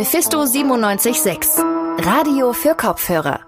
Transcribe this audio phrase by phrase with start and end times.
[0.00, 1.62] Mephisto 976,
[1.98, 3.40] Radio für Kopfhörer.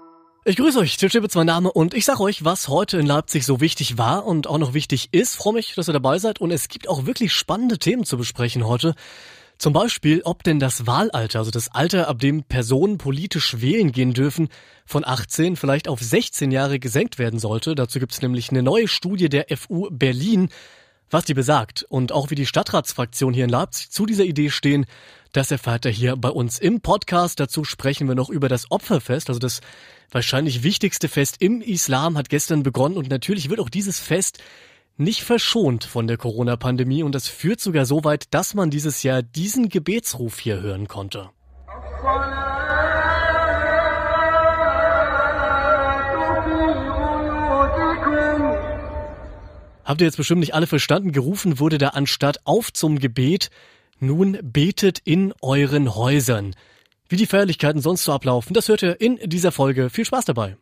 [0.45, 3.43] Ich grüße euch, Till Schibitz mein Name und ich sage euch, was heute in Leipzig
[3.43, 5.35] so wichtig war und auch noch wichtig ist.
[5.35, 8.67] Freue mich, dass ihr dabei seid und es gibt auch wirklich spannende Themen zu besprechen
[8.67, 8.93] heute.
[9.57, 14.13] Zum Beispiel, ob denn das Wahlalter, also das Alter, ab dem Personen politisch wählen gehen
[14.13, 14.49] dürfen,
[14.85, 17.73] von 18 vielleicht auf 16 Jahre gesenkt werden sollte.
[17.73, 20.49] Dazu gibt es nämlich eine neue Studie der FU Berlin,
[21.09, 24.85] was die besagt und auch wie die Stadtratsfraktion hier in Leipzig zu dieser Idee stehen.
[25.33, 27.39] Das erfahrt ihr hier bei uns im Podcast.
[27.39, 29.61] Dazu sprechen wir noch über das Opferfest, also das
[30.11, 34.43] wahrscheinlich wichtigste Fest im Islam hat gestern begonnen und natürlich wird auch dieses Fest
[34.95, 39.23] nicht verschont von der Corona-Pandemie und das führt sogar so weit, dass man dieses Jahr
[39.23, 41.31] diesen Gebetsruf hier hören konnte.
[49.83, 51.11] Habt ihr jetzt bestimmt nicht alle verstanden?
[51.11, 53.49] Gerufen wurde da anstatt auf zum Gebet,
[54.05, 56.55] nun betet in euren Häusern.
[57.09, 59.89] Wie die Feierlichkeiten sonst so ablaufen, das hört ihr in dieser Folge.
[59.89, 60.57] Viel Spaß dabei.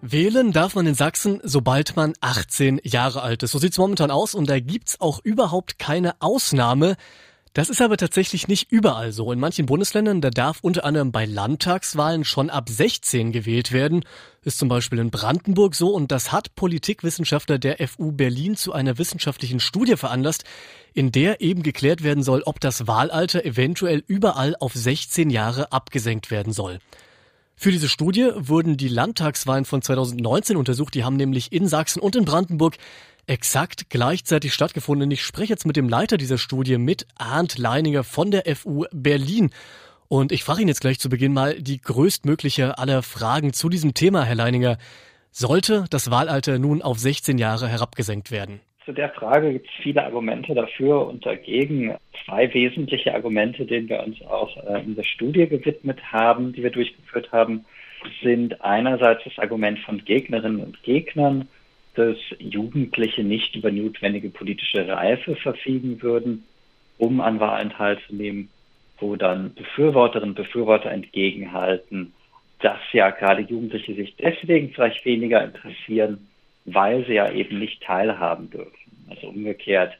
[0.00, 3.52] Wählen darf man in Sachsen, sobald man 18 Jahre alt ist.
[3.52, 6.96] So sieht's momentan aus und da gibt's auch überhaupt keine Ausnahme.
[7.54, 9.30] Das ist aber tatsächlich nicht überall so.
[9.30, 14.06] In manchen Bundesländern, da darf unter anderem bei Landtagswahlen schon ab 16 gewählt werden.
[14.42, 18.96] Ist zum Beispiel in Brandenburg so und das hat Politikwissenschaftler der FU Berlin zu einer
[18.96, 20.44] wissenschaftlichen Studie veranlasst,
[20.94, 26.30] in der eben geklärt werden soll, ob das Wahlalter eventuell überall auf 16 Jahre abgesenkt
[26.30, 26.78] werden soll.
[27.54, 30.94] Für diese Studie wurden die Landtagswahlen von 2019 untersucht.
[30.94, 32.76] Die haben nämlich in Sachsen und in Brandenburg
[33.26, 35.10] exakt gleichzeitig stattgefunden.
[35.10, 39.50] Ich spreche jetzt mit dem Leiter dieser Studie, mit Arndt Leininger von der FU Berlin.
[40.08, 43.94] Und ich frage ihn jetzt gleich zu Beginn mal die größtmögliche aller Fragen zu diesem
[43.94, 44.76] Thema, Herr Leininger.
[45.30, 48.60] Sollte das Wahlalter nun auf 16 Jahre herabgesenkt werden?
[48.84, 51.94] Zu der Frage gibt es viele Argumente dafür und dagegen.
[52.26, 56.70] Zwei wesentliche Argumente, denen wir uns auch äh, in der Studie gewidmet haben, die wir
[56.70, 57.64] durchgeführt haben,
[58.22, 61.48] sind einerseits das Argument von Gegnerinnen und Gegnern,
[61.94, 66.44] dass Jugendliche nicht über notwendige politische Reife verfügen würden,
[66.98, 68.48] um an Wahlen teilzunehmen,
[68.98, 72.12] wo dann Befürworterinnen und Befürworter entgegenhalten,
[72.60, 76.28] dass ja gerade Jugendliche sich deswegen vielleicht weniger interessieren,
[76.64, 79.06] weil sie ja eben nicht teilhaben dürfen.
[79.10, 79.98] Also umgekehrt,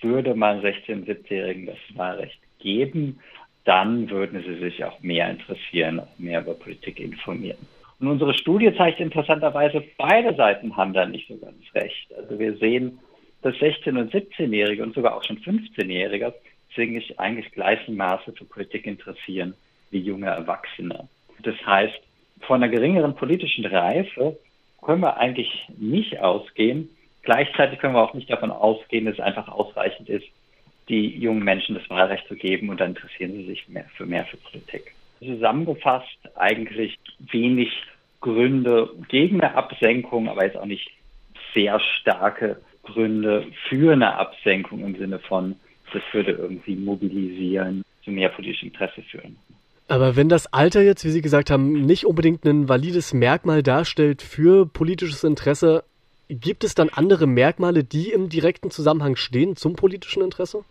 [0.00, 3.18] würde man 16-, 17-Jährigen das Wahlrecht geben,
[3.64, 7.58] dann würden sie sich auch mehr interessieren, auch mehr über Politik informieren.
[8.00, 12.12] Und unsere Studie zeigt interessanterweise, beide Seiten haben da nicht so ganz recht.
[12.16, 12.98] Also wir sehen,
[13.42, 16.34] dass 16- und 17-Jährige und sogar auch schon 15-Jährige
[16.74, 19.54] sich eigentlich gleichen Maße für Politik interessieren
[19.90, 21.08] wie junge Erwachsene.
[21.42, 21.98] Das heißt,
[22.42, 24.38] von einer geringeren politischen Reife
[24.82, 26.88] können wir eigentlich nicht ausgehen.
[27.22, 30.26] Gleichzeitig können wir auch nicht davon ausgehen, dass es einfach ausreichend ist,
[30.88, 34.24] die jungen Menschen das Wahlrecht zu geben und dann interessieren sie sich mehr für mehr
[34.24, 34.94] für Politik.
[35.18, 37.70] Zusammengefasst eigentlich wenig
[38.20, 40.90] Gründe gegen eine Absenkung, aber jetzt auch nicht
[41.54, 45.56] sehr starke Gründe für eine Absenkung im Sinne von,
[45.92, 49.36] das würde irgendwie mobilisieren, zu mehr politischem Interesse führen.
[49.88, 54.20] Aber wenn das Alter jetzt, wie Sie gesagt haben, nicht unbedingt ein valides Merkmal darstellt
[54.20, 55.82] für politisches Interesse,
[56.28, 60.64] gibt es dann andere Merkmale, die im direkten Zusammenhang stehen zum politischen Interesse?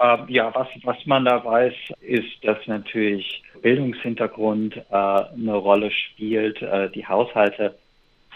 [0.00, 6.62] Äh, ja, was, was man da weiß, ist, dass natürlich Bildungshintergrund äh, eine Rolle spielt,
[6.62, 7.78] äh, die Haushalte,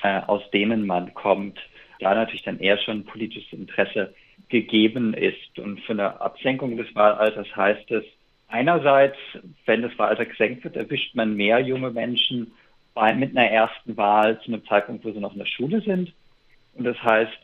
[0.03, 1.59] äh, aus denen man kommt,
[2.01, 4.15] da natürlich dann eher schon politisches Interesse
[4.49, 5.59] gegeben ist.
[5.59, 8.05] Und für eine Absenkung des Wahlalters heißt es,
[8.55, 9.17] Einerseits,
[9.67, 12.53] wenn das Wahlalter gesenkt wird, erwischt man mehr junge Menschen
[12.95, 16.13] bei, mit einer ersten Wahl zu einem Zeitpunkt, wo sie noch in der Schule sind.
[16.75, 17.37] Und das heißt,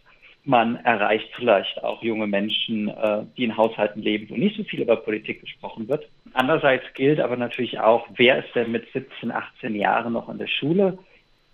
[0.45, 4.81] man erreicht vielleicht auch junge Menschen, äh, die in Haushalten leben, wo nicht so viel
[4.81, 6.09] über Politik gesprochen wird.
[6.33, 10.47] Andererseits gilt aber natürlich auch, wer ist denn mit 17, 18 Jahren noch in der
[10.47, 10.99] Schule?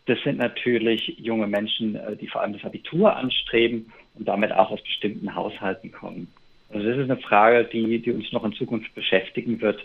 [0.06, 4.70] Das sind natürlich junge Menschen, äh, die vor allem das Abitur anstreben und damit auch
[4.70, 6.32] aus bestimmten Haushalten kommen.
[6.72, 9.84] Also das ist eine Frage, die, die uns noch in Zukunft beschäftigen wird.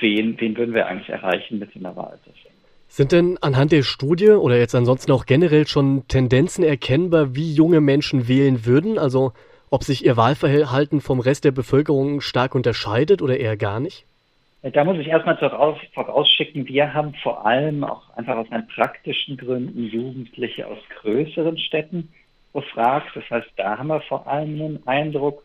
[0.00, 2.47] Wen, wen würden wir eigentlich erreichen mit so einer Wahlsystem?
[2.88, 7.80] Sind denn anhand der Studie oder jetzt ansonsten auch generell schon Tendenzen erkennbar, wie junge
[7.80, 8.98] Menschen wählen würden?
[8.98, 9.32] Also
[9.70, 14.06] ob sich ihr Wahlverhalten vom Rest der Bevölkerung stark unterscheidet oder eher gar nicht?
[14.62, 15.36] Da muss ich erstmal
[15.94, 22.08] vorausschicken, wir haben vor allem auch einfach aus meinen praktischen Gründen Jugendliche aus größeren Städten
[22.52, 23.14] befragt.
[23.14, 25.44] Das heißt, da haben wir vor allem einen Eindruck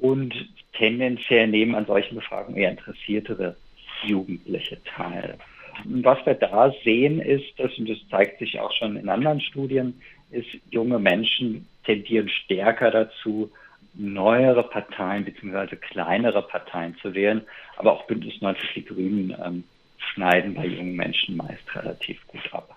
[0.00, 0.32] und
[0.72, 3.56] tendenziell nehmen an solchen Befragungen eher interessiertere
[4.04, 5.36] Jugendliche teil.
[5.84, 9.40] Und was wir da sehen ist, dass, und das zeigt sich auch schon in anderen
[9.40, 10.00] Studien,
[10.30, 13.50] ist, junge Menschen tendieren stärker dazu,
[13.94, 15.76] neuere Parteien bzw.
[15.76, 17.42] kleinere Parteien zu wählen.
[17.76, 19.64] Aber auch Bündnis 90 Die Grünen ähm,
[19.98, 22.76] schneiden bei jungen Menschen meist relativ gut ab.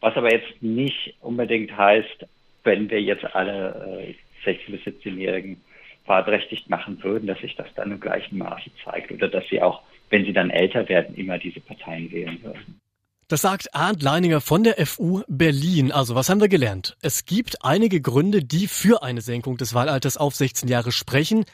[0.00, 2.26] Was aber jetzt nicht unbedingt heißt,
[2.64, 5.60] wenn wir jetzt alle äh, 16- bis 17-Jährigen
[6.06, 9.82] wahlberechtigt machen würden, dass sich das dann im gleichen Maße zeigt oder dass sie auch,
[10.10, 12.80] wenn sie dann älter werden, immer diese Parteien wählen würden.
[13.28, 15.90] Das sagt Arndt Leininger von der FU Berlin.
[15.90, 16.96] Also, was haben wir gelernt?
[17.02, 21.44] Es gibt einige Gründe, die für eine Senkung des Wahlalters auf 16 Jahre sprechen,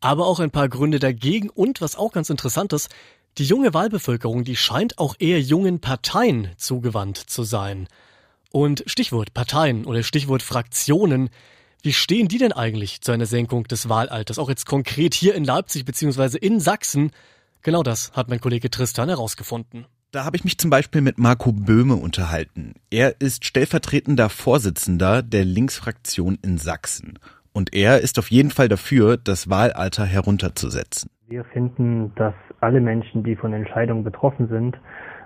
[0.00, 2.92] aber auch ein paar Gründe dagegen und, was auch ganz interessant ist,
[3.38, 7.86] die junge Wahlbevölkerung, die scheint auch eher jungen Parteien zugewandt zu sein.
[8.50, 11.30] Und Stichwort Parteien oder Stichwort Fraktionen,
[11.82, 14.38] wie stehen die denn eigentlich zu einer Senkung des Wahlalters?
[14.38, 17.12] Auch jetzt konkret hier in Leipzig beziehungsweise in Sachsen.
[17.62, 19.86] Genau das hat mein Kollege Tristan herausgefunden.
[20.12, 22.74] Da habe ich mich zum Beispiel mit Marco Böhme unterhalten.
[22.90, 27.18] Er ist stellvertretender Vorsitzender der Linksfraktion in Sachsen.
[27.52, 31.10] Und er ist auf jeden Fall dafür, das Wahlalter herunterzusetzen.
[31.28, 34.76] Wir finden, dass alle Menschen, die von Entscheidungen betroffen sind,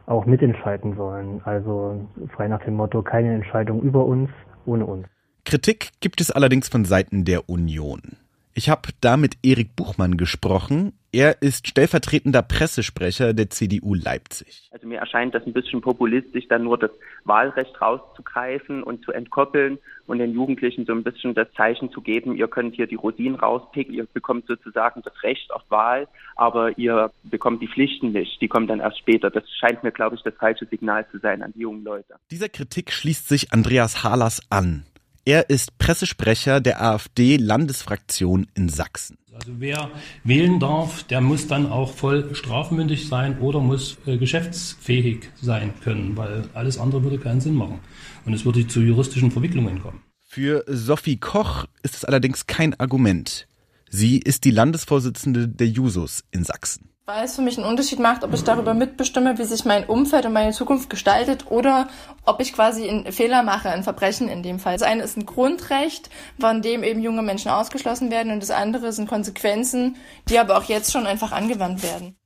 [0.06, 1.40] auch mitentscheiden sollen.
[1.44, 4.28] Also frei nach dem Motto, keine Entscheidung über uns,
[4.66, 5.06] ohne uns.
[5.44, 8.16] Kritik gibt es allerdings von Seiten der Union.
[8.56, 10.93] Ich habe da mit Erik Buchmann gesprochen.
[11.11, 14.69] Er ist stellvertretender Pressesprecher der CDU Leipzig.
[14.71, 16.93] Also mir erscheint das ein bisschen populistisch, dann nur das
[17.25, 22.37] Wahlrecht rauszugreifen und zu entkoppeln und den Jugendlichen so ein bisschen das Zeichen zu geben,
[22.37, 26.06] ihr könnt hier die Rosinen rauspicken, ihr bekommt sozusagen das Recht auf Wahl,
[26.37, 29.31] aber ihr bekommt die Pflichten nicht, die kommen dann erst später.
[29.31, 32.15] Das scheint mir, glaube ich, das falsche Signal zu sein an die jungen Leute.
[32.31, 34.85] Dieser Kritik schließt sich Andreas Harlas an.
[35.26, 39.17] Er ist Pressesprecher der AfD-Landesfraktion in Sachsen.
[39.32, 39.91] Also wer
[40.23, 46.17] wählen darf, der muss dann auch voll strafmündig sein oder muss äh, geschäftsfähig sein können,
[46.17, 47.81] weil alles andere würde keinen Sinn machen.
[48.26, 50.03] Und es würde zu juristischen Verwicklungen kommen.
[50.23, 53.49] Für Sophie Koch ist es allerdings kein Argument.
[53.88, 58.25] Sie ist die Landesvorsitzende der Jusos in Sachsen weil es für mich einen Unterschied macht,
[58.25, 61.89] ob ich darüber mitbestimme, wie sich mein Umfeld und meine Zukunft gestaltet oder
[62.25, 64.75] ob ich quasi einen Fehler mache, ein Verbrechen in dem Fall.
[64.75, 66.09] Das eine ist ein Grundrecht,
[66.41, 69.97] von dem eben junge Menschen ausgeschlossen werden und das andere sind Konsequenzen,
[70.29, 72.17] die aber auch jetzt schon einfach angewandt werden.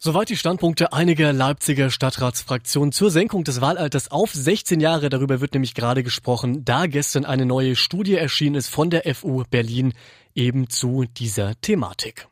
[0.00, 5.08] Soweit die Standpunkte einiger Leipziger Stadtratsfraktionen zur Senkung des Wahlalters auf 16 Jahre.
[5.08, 9.42] Darüber wird nämlich gerade gesprochen, da gestern eine neue Studie erschienen ist von der FU
[9.50, 9.94] Berlin
[10.36, 12.28] eben zu dieser Thematik.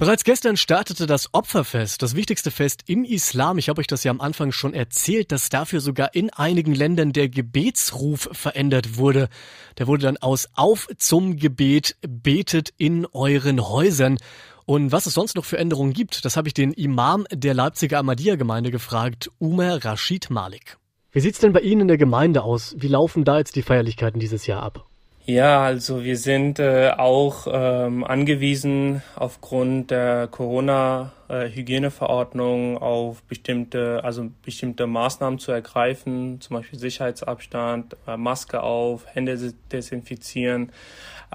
[0.00, 3.58] Bereits gestern startete das Opferfest, das wichtigste Fest im Islam.
[3.58, 7.12] Ich habe euch das ja am Anfang schon erzählt, dass dafür sogar in einigen Ländern
[7.12, 9.28] der Gebetsruf verändert wurde.
[9.76, 14.16] Der wurde dann aus Auf zum Gebet, betet in euren Häusern.
[14.64, 17.98] Und was es sonst noch für Änderungen gibt, das habe ich den Imam der Leipziger
[17.98, 20.78] Ahmadiyya-Gemeinde gefragt, Umar Rashid Malik.
[21.12, 22.74] Wie sieht's denn bei Ihnen in der Gemeinde aus?
[22.78, 24.89] Wie laufen da jetzt die Feierlichkeiten dieses Jahr ab?
[25.26, 34.86] Ja, also wir sind äh, auch ähm, angewiesen aufgrund der Corona-Hygieneverordnung auf bestimmte, also bestimmte
[34.86, 40.72] Maßnahmen zu ergreifen, zum Beispiel Sicherheitsabstand, äh, Maske auf, Hände desinfizieren,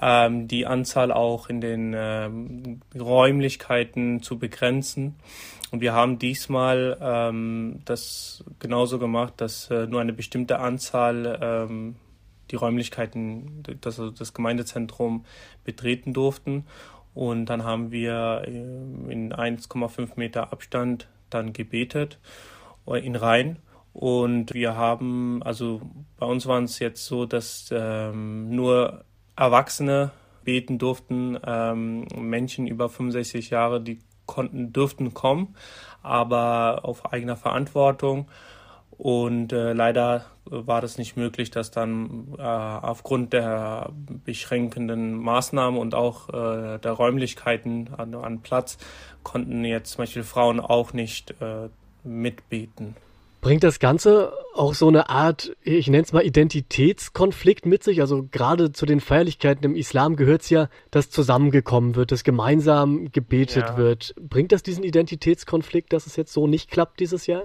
[0.02, 5.14] ähm, die Anzahl auch in den ähm, Räumlichkeiten zu begrenzen.
[5.70, 11.98] Und wir haben diesmal ähm, das genauso gemacht, dass äh, nur eine bestimmte Anzahl ähm,
[12.56, 15.26] die Räumlichkeiten, das, also das Gemeindezentrum
[15.66, 16.66] betreten durften.
[17.14, 22.20] Und dann haben wir äh, in 1,5 Meter Abstand dann gebetet
[22.88, 23.58] äh, in Reihen.
[23.94, 25.82] Und wir haben, also
[26.18, 29.04] bei uns waren es jetzt so, dass ähm, nur
[29.36, 30.12] Erwachsene
[30.44, 35.56] beten durften, ähm, Menschen über 65 Jahre, die konnten, dürften kommen,
[36.02, 38.28] aber auf eigener Verantwortung.
[38.98, 43.92] Und äh, leider war das nicht möglich, dass dann äh, aufgrund der
[44.24, 48.78] beschränkenden Maßnahmen und auch äh, der Räumlichkeiten an, an, Platz
[49.24, 51.70] konnten jetzt zum Beispiel Frauen auch nicht äh,
[52.04, 52.96] mitbeten.
[53.42, 58.02] Bringt das Ganze auch so eine Art, ich nenne es mal Identitätskonflikt mit sich?
[58.02, 63.12] Also gerade zu den Feierlichkeiten im Islam gehört es ja, dass zusammengekommen wird, dass gemeinsam
[63.12, 63.78] gebetet ja.
[63.78, 64.16] wird.
[64.20, 67.44] Bringt das diesen Identitätskonflikt, dass es jetzt so nicht klappt dieses Jahr?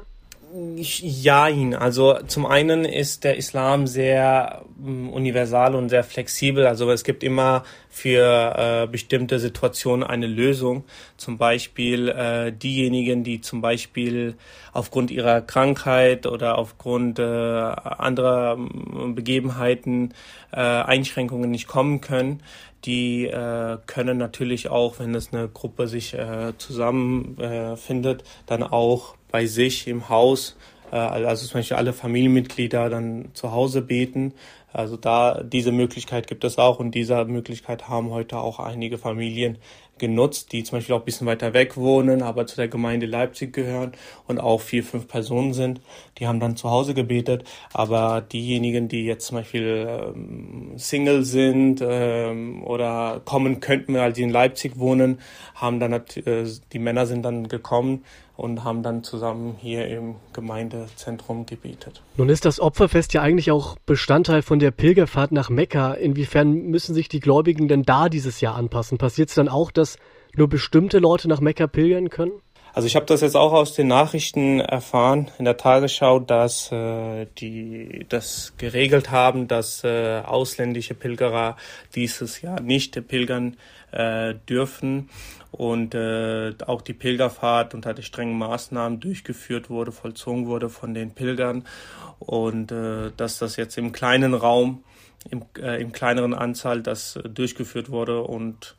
[0.52, 1.74] Jein.
[1.74, 6.66] Also zum einen ist der Islam sehr äh, universal und sehr flexibel.
[6.66, 10.84] Also es gibt immer für äh, bestimmte Situationen eine Lösung.
[11.16, 14.34] Zum Beispiel äh, diejenigen, die zum Beispiel
[14.72, 20.14] aufgrund ihrer Krankheit oder aufgrund äh, anderer Begebenheiten
[20.50, 22.42] äh, Einschränkungen nicht kommen können,
[22.84, 29.14] die äh, können natürlich auch, wenn es eine Gruppe sich äh, zusammenfindet, äh, dann auch
[29.30, 30.56] bei sich im Haus,
[30.92, 34.32] äh, also zum Beispiel alle Familienmitglieder dann zu Hause beten,
[34.72, 39.58] Also da diese Möglichkeit gibt es auch und dieser Möglichkeit haben heute auch einige Familien
[40.00, 43.52] genutzt, die zum Beispiel auch ein bisschen weiter weg wohnen, aber zu der Gemeinde Leipzig
[43.52, 43.92] gehören
[44.26, 45.80] und auch vier, fünf Personen sind.
[46.18, 47.44] Die haben dann zu Hause gebetet.
[47.72, 54.22] Aber diejenigen, die jetzt zum Beispiel ähm, Single sind ähm, oder kommen könnten, weil sie
[54.22, 55.20] in Leipzig wohnen,
[55.54, 56.00] haben dann äh,
[56.72, 58.02] die Männer sind dann gekommen
[58.40, 62.02] und haben dann zusammen hier im Gemeindezentrum gebetet.
[62.16, 65.92] Nun ist das Opferfest ja eigentlich auch Bestandteil von der Pilgerfahrt nach Mekka.
[65.92, 68.96] Inwiefern müssen sich die Gläubigen denn da dieses Jahr anpassen?
[68.96, 69.89] Passiert es dann auch, dass
[70.36, 72.32] nur bestimmte Leute nach Mekka pilgern können?
[72.72, 77.26] Also ich habe das jetzt auch aus den Nachrichten erfahren in der Tagesschau, dass äh,
[77.38, 81.56] die das geregelt haben, dass äh, ausländische Pilgerer
[81.96, 83.56] dieses Jahr nicht pilgern
[83.90, 85.10] äh, dürfen.
[85.50, 91.10] Und äh, auch die Pilgerfahrt unter den strengen Maßnahmen durchgeführt wurde, vollzogen wurde von den
[91.10, 91.64] Pilgern.
[92.20, 94.84] Und äh, dass das jetzt im kleinen Raum,
[95.28, 98.22] im, äh, im kleineren Anzahl das äh, durchgeführt wurde.
[98.22, 98.76] Und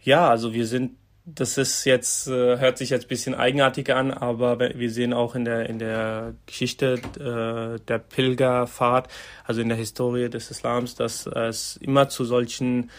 [0.00, 0.92] ja, also wir sind
[1.34, 5.34] das ist jetzt, äh, hört sich jetzt ein bisschen eigenartig an, aber wir sehen auch
[5.34, 9.08] in der, in der Geschichte äh, der Pilgerfahrt,
[9.44, 12.90] also in der Historie des Islams, dass es immer zu solchen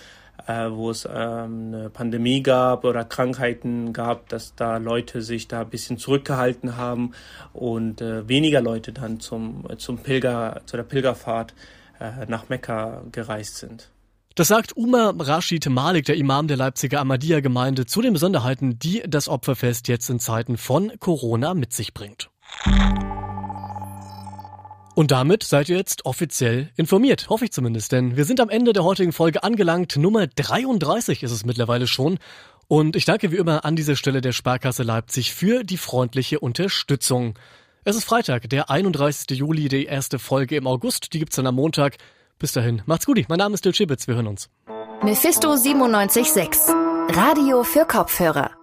[0.47, 5.61] äh, wo es ähm, eine Pandemie gab oder Krankheiten gab, dass da Leute sich da
[5.61, 7.11] ein bisschen zurückgehalten haben
[7.51, 11.53] und weniger Leute dann zum, zum Pilger, zu der Pilgerfahrt
[12.27, 13.89] nach Mekka gereist sind.
[14.39, 19.27] Das sagt Umar Rashid Malik, der Imam der Leipziger Ahmadiyya-Gemeinde, zu den Besonderheiten, die das
[19.27, 22.29] Opferfest jetzt in Zeiten von Corona mit sich bringt.
[24.95, 28.71] Und damit seid ihr jetzt offiziell informiert, hoffe ich zumindest, denn wir sind am Ende
[28.71, 29.97] der heutigen Folge angelangt.
[29.97, 32.17] Nummer 33 ist es mittlerweile schon.
[32.69, 37.37] Und ich danke wie immer an dieser Stelle der Sparkasse Leipzig für die freundliche Unterstützung.
[37.83, 39.37] Es ist Freitag, der 31.
[39.37, 41.11] Juli, die erste Folge im August.
[41.11, 41.97] Die gibt's dann am Montag.
[42.39, 43.19] Bis dahin, macht's gut.
[43.27, 44.07] Mein Name ist Dil Schibitz.
[44.07, 44.49] Wir hören uns.
[45.03, 46.73] Mephisto 976.
[47.09, 48.58] Radio für Kopfhörer.